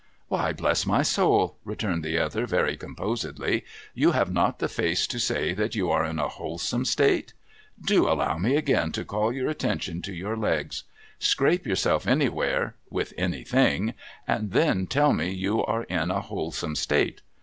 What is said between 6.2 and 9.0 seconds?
wholesome state? Do allow me again